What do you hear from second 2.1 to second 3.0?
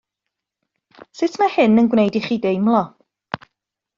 i chi deimlo?